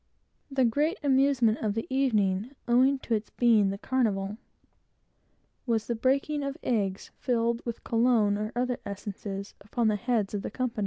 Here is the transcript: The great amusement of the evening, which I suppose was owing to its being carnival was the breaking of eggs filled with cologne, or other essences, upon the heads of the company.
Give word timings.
The 0.49 0.65
great 0.65 0.97
amusement 1.03 1.59
of 1.59 1.75
the 1.75 1.85
evening, 1.87 2.37
which 2.39 2.39
I 2.39 2.49
suppose 2.49 2.49
was 2.49 2.75
owing 2.75 2.99
to 2.99 3.13
its 3.13 3.29
being 3.29 3.77
carnival 3.83 4.37
was 5.67 5.85
the 5.85 5.93
breaking 5.93 6.41
of 6.41 6.57
eggs 6.63 7.11
filled 7.19 7.63
with 7.67 7.83
cologne, 7.83 8.35
or 8.35 8.51
other 8.55 8.79
essences, 8.83 9.53
upon 9.61 9.89
the 9.89 9.95
heads 9.97 10.33
of 10.33 10.41
the 10.41 10.49
company. 10.49 10.79